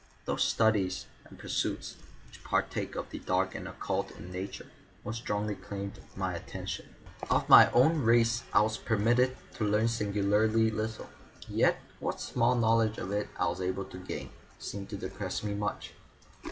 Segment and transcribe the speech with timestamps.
[0.25, 1.95] Those studies and pursuits
[2.25, 4.65] which partake of the dark and occult in nature
[5.05, 6.95] most strongly claimed my attention.
[7.29, 11.11] Of my own race I was permitted to learn singularly little,
[11.47, 15.53] yet what small knowledge of it I was able to gain, seemed to depress me
[15.53, 15.93] much.